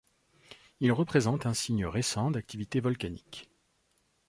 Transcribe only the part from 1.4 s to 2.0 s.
un signe